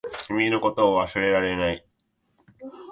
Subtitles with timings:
[0.29, 1.85] 君のことを忘れられない